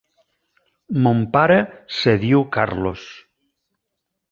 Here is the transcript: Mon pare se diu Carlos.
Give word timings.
Mon 1.07 1.21
pare 1.35 1.59
se 1.99 2.17
diu 2.25 2.43
Carlos. 2.59 3.07